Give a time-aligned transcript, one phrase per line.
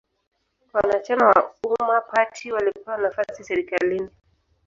[0.73, 4.09] Wanachama wa Umma party walipewa nafasi serikalini